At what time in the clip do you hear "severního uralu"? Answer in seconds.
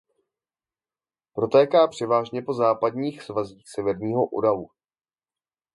3.69-4.69